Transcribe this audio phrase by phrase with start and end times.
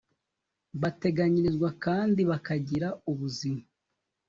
[0.81, 3.63] bateganyirizwa kandi bakagira ubuzima.